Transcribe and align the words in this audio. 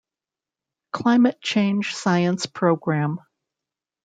Climate 0.93 1.39
Change 1.41 1.93
Science 1.93 2.47
Program. 2.47 3.19